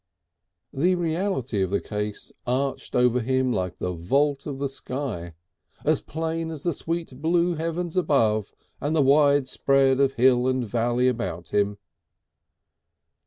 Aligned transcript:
The 0.73 0.95
reality 0.95 1.61
of 1.61 1.69
the 1.69 1.79
case 1.79 2.31
arched 2.47 2.95
over 2.95 3.19
him 3.19 3.53
like 3.53 3.77
the 3.77 3.91
vault 3.93 4.47
of 4.47 4.57
the 4.57 4.67
sky, 4.67 5.35
as 5.85 6.01
plain 6.01 6.49
as 6.49 6.63
the 6.63 6.73
sweet 6.73 7.21
blue 7.21 7.53
heavens 7.53 7.95
above 7.95 8.51
and 8.79 8.95
the 8.95 9.03
wide 9.03 9.47
spread 9.47 9.99
of 9.99 10.13
hill 10.15 10.47
and 10.47 10.67
valley 10.67 11.07
about 11.07 11.49
him. 11.49 11.77